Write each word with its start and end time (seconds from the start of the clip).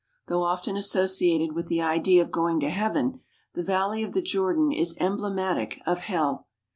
Though 0.29 0.41
often 0.41 0.75
associated 0.77 1.53
with 1.53 1.67
the 1.67 1.79
idea 1.79 2.23
of 2.23 2.31
going 2.31 2.59
to 2.61 2.71
heaven, 2.71 3.19
the 3.53 3.61
Valley 3.61 4.01
of 4.01 4.13
the 4.13 4.21
Jordan 4.23 4.71
is 4.71 4.95
em 4.97 5.15
blematic 5.19 5.77
of 5.85 5.99
hell. 5.99 6.47